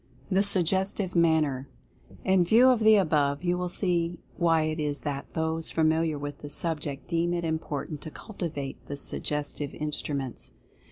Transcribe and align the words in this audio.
THE 0.31 0.41
SUGGESTIVE 0.41 1.15
MANNER. 1.15 1.69
In 2.25 2.43
view 2.43 2.69
of 2.69 2.79
the 2.79 2.95
above, 2.95 3.43
you 3.43 3.55
will 3.55 3.69
see 3.69 4.23
why 4.35 4.63
it 4.63 4.79
is 4.79 5.01
that 5.01 5.31
those 5.35 5.69
familiar 5.69 6.17
with 6.17 6.39
the 6.39 6.49
subject 6.49 7.05
deem 7.07 7.35
it 7.35 7.45
important 7.45 8.01
to 8.01 8.09
cultivate 8.09 8.83
the 8.87 8.97
Suggestive 8.97 9.75
Instruments. 9.75 10.53